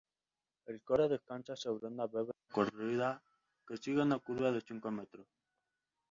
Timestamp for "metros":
4.89-5.27